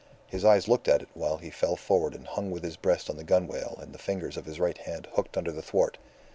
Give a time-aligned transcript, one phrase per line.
[0.25, 3.17] His eyes looked at it while he fell forward and hung with his breast on
[3.17, 5.99] the gunwale and the fingers of his right hand hooked under the thwart.